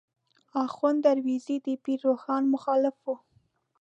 آخوند 0.63 0.99
دروېزه 1.05 1.55
د 1.65 1.67
پیر 1.83 1.99
روښان 2.07 2.43
مخالف 2.53 2.97
و. 3.05 3.07